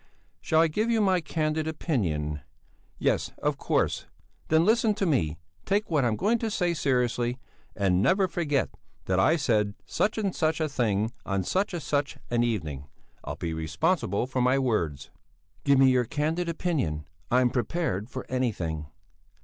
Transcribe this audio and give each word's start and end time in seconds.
Shall 0.41 0.61
I 0.61 0.67
give 0.67 0.89
you 0.89 0.99
my 0.99 1.21
candid 1.21 1.67
opinion? 1.67 2.41
Yes, 2.97 3.29
of 3.37 3.59
course! 3.59 4.07
Then 4.47 4.65
listen 4.65 4.95
to 4.95 5.05
me, 5.05 5.37
take 5.63 5.91
what 5.91 6.03
I'm 6.03 6.15
going 6.15 6.39
to 6.39 6.49
say 6.49 6.73
seriously, 6.73 7.37
and 7.75 8.01
never 8.01 8.27
forget 8.27 8.71
that 9.05 9.19
I 9.19 9.35
said 9.35 9.75
such 9.85 10.17
and 10.17 10.35
such 10.35 10.59
a 10.59 10.67
thing 10.67 11.11
on 11.23 11.43
such 11.43 11.71
and 11.75 11.83
such 11.83 12.17
an 12.31 12.41
evening; 12.43 12.87
I'll 13.23 13.35
be 13.35 13.53
responsible 13.53 14.25
for 14.25 14.41
my 14.41 14.57
words." 14.57 15.11
"Give 15.65 15.77
me 15.77 15.91
your 15.91 16.05
candid 16.05 16.49
opinion! 16.49 17.05
I'm 17.29 17.51
prepared 17.51 18.09
for 18.09 18.25
anything." 18.27 18.87